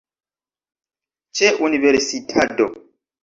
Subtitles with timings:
[1.39, 2.69] Ĉe universitado